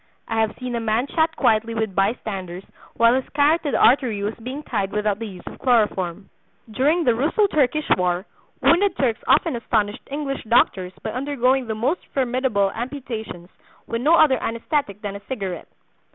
I 0.27 0.41
have 0.41 0.57
seen 0.59 0.73
a 0.73 0.79
man 0.79 1.05
chat 1.05 1.35
quietly 1.35 1.75
with 1.75 1.93
bystanders 1.93 2.63
while 2.95 3.13
his 3.13 3.29
carotid 3.35 3.75
artery 3.75 4.23
was 4.23 4.33
being 4.41 4.63
tied 4.63 4.91
without 4.91 5.19
the 5.19 5.27
use 5.27 5.45
of 5.45 5.59
chloroform. 5.59 6.31
During 6.71 7.03
the 7.03 7.13
Russo 7.13 7.45
Turkish 7.45 7.87
war 7.95 8.25
wounded 8.63 8.97
Turks 8.97 9.21
often 9.27 9.55
astonished 9.55 10.01
English 10.09 10.43
doctors 10.45 10.93
by 11.03 11.11
undergoing 11.11 11.67
the 11.67 11.75
most 11.75 12.03
formidable 12.15 12.71
amputations 12.73 13.49
with 13.85 14.01
no 14.01 14.15
other 14.15 14.41
anaesthetic 14.41 15.01
than 15.01 15.15
a 15.15 15.21
cigarette. 15.27 15.67